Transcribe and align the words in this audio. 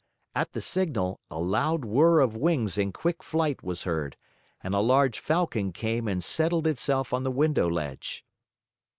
At 0.33 0.53
the 0.53 0.61
signal, 0.61 1.19
a 1.29 1.37
loud 1.39 1.85
whirr 1.85 2.21
of 2.21 2.35
wings 2.35 2.75
in 2.75 2.91
quick 2.91 3.21
flight 3.21 3.61
was 3.61 3.83
heard 3.83 4.17
and 4.63 4.73
a 4.73 4.79
large 4.79 5.19
Falcon 5.19 5.71
came 5.71 6.07
and 6.07 6.23
settled 6.23 6.65
itself 6.65 7.13
on 7.13 7.21
the 7.21 7.29
window 7.29 7.69
ledge. 7.69 8.25